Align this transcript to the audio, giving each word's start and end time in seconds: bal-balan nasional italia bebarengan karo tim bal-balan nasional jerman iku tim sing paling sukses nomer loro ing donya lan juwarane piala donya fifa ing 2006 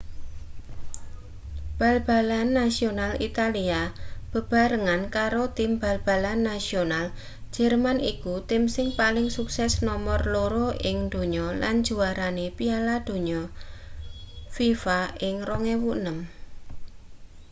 bal-balan 1.79 2.47
nasional 2.59 3.13
italia 3.29 3.81
bebarengan 4.33 5.01
karo 5.15 5.43
tim 5.57 5.71
bal-balan 5.83 6.39
nasional 6.49 7.05
jerman 7.55 7.97
iku 8.11 8.33
tim 8.49 8.63
sing 8.75 8.87
paling 8.99 9.27
sukses 9.37 9.71
nomer 9.87 10.21
loro 10.35 10.67
ing 10.89 10.97
donya 11.13 11.47
lan 11.61 11.75
juwarane 11.87 12.45
piala 12.57 12.95
donya 13.07 13.41
fifa 14.55 15.01
ing 15.27 15.35
2006 15.45 16.17